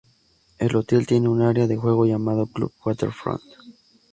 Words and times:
El 0.57 0.75
hotel 0.75 1.05
tiene 1.05 1.29
un 1.29 1.43
área 1.43 1.67
de 1.67 1.77
juego 1.77 2.07
llamado 2.07 2.47
Club 2.47 2.73
Waterfront. 2.83 3.43